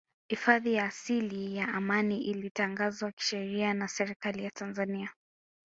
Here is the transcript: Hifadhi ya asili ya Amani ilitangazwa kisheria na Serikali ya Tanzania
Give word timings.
Hifadhi 0.29 0.73
ya 0.73 0.85
asili 0.85 1.55
ya 1.55 1.67
Amani 1.67 2.17
ilitangazwa 2.23 3.11
kisheria 3.11 3.73
na 3.73 3.87
Serikali 3.87 4.43
ya 4.43 4.51
Tanzania 4.51 5.09